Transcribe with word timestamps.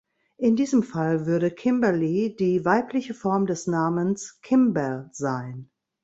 In 0.39 0.55
diesem 0.55 0.81
Fall 0.81 1.27
würde 1.27 1.51
Kimberly 1.51 2.35
die 2.35 2.65
weibliche 2.65 3.13
Form 3.13 3.45
des 3.45 3.67
Namens 3.67 4.41
Kimball 4.41 5.11
sein. 5.13 5.69